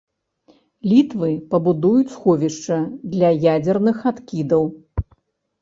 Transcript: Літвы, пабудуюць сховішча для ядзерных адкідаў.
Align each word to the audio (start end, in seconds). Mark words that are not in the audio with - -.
Літвы, 0.93 1.27
пабудуюць 1.51 2.13
сховішча 2.15 2.79
для 3.17 3.29
ядзерных 3.53 3.97
адкідаў. 4.15 4.63